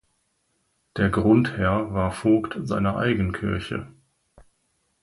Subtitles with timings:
[0.97, 3.85] Der Grundherr war Vogt seiner Eigenkirche.